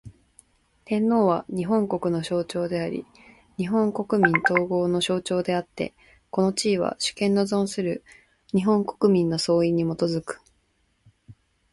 [0.83, 3.05] 天皇は、日本国の象徴であり
[3.57, 5.93] 日本国民統合の象徴であつて、
[6.31, 8.03] この地位は、主権の存する
[8.47, 10.41] 日本国民の総意に基く。